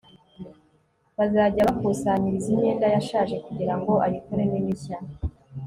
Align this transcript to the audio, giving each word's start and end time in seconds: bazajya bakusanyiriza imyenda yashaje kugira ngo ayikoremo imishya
bazajya 1.17 1.67
bakusanyiriza 1.67 2.47
imyenda 2.55 2.85
yashaje 2.95 3.35
kugira 3.45 3.73
ngo 3.79 3.91
ayikoremo 4.05 4.55
imishya 4.61 4.97